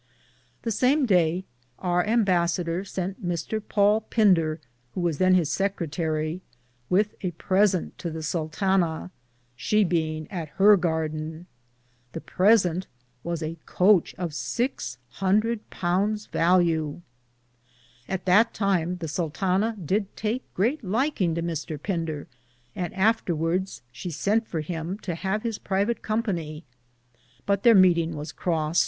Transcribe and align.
The 0.63 0.71
same 0.71 1.05
Daye, 1.05 1.43
our 1.77 2.03
Imbassader 2.03 2.85
sente 2.87 3.13
Mr. 3.23 3.61
Paule 3.63 4.03
Finder, 4.09 4.59
who 4.95 5.01
was 5.01 5.19
then 5.19 5.35
his 5.35 5.51
secritarie, 5.51 6.41
with 6.89 7.13
a 7.21 7.29
presente 7.37 7.99
to 7.99 8.09
the 8.09 8.23
Sultana, 8.23 9.11
she 9.55 9.83
being 9.83 10.25
at 10.31 10.49
hir 10.57 10.75
garthen. 10.75 11.45
The 12.13 12.19
presente 12.21 12.87
was 13.23 13.43
a 13.43 13.59
Coatche 13.67 14.15
of 14.15 14.33
six 14.33 14.97
hundrethe 15.19 15.61
poundes 15.69 16.25
vallue.^ 16.31 17.03
At 18.09 18.25
that 18.25 18.55
time 18.55 18.97
the 18.97 19.07
Sultana 19.07 19.75
did 19.85 20.15
Take 20.15 20.51
greate 20.55 20.81
lykinge 20.81 21.35
to 21.35 21.43
Mr. 21.43 21.79
Finder, 21.79 22.25
and 22.75 22.91
after 22.95 23.35
wardes 23.35 23.81
she 23.91 24.09
sente 24.09 24.47
for 24.47 24.61
him 24.61 24.97
to 25.03 25.13
have 25.13 25.43
his 25.43 25.59
private 25.59 26.01
companye, 26.01 26.63
but 27.45 27.61
there 27.61 27.75
meetinge 27.75 28.15
was 28.15 28.31
croste. 28.33 28.79